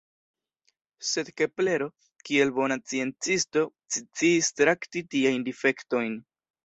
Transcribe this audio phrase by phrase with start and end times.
[1.09, 1.87] Sed Keplero,
[2.29, 3.63] kiel bona sciencisto,
[3.99, 6.19] sciis trakti tiajn difektojn.